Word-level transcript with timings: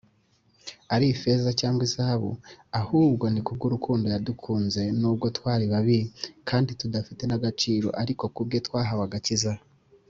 ari 0.93 1.05
ifeza 1.13 1.49
cyangwa 1.59 1.81
izahabu 1.87 2.31
ahubwo 2.79 3.25
nikubw’urukundo 3.33 4.05
yadukunze 4.13 4.81
nubwo 4.99 5.25
twari 5.37 5.65
babi 5.71 5.99
kandi 6.49 6.69
tudafite 6.79 7.23
n’agaciro 7.27 7.87
ariko 8.01 8.23
kubwe 8.35 8.57
twahawe 8.67 9.03
agakiza. 9.09 9.51